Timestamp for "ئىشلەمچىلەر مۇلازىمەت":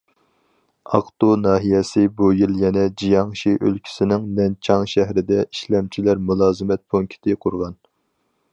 5.45-6.85